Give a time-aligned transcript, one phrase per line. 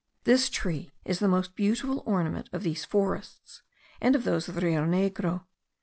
[0.23, 3.61] This tree is the most beautiful ornament of these forests,
[4.01, 5.43] and of those of the Rio Negro.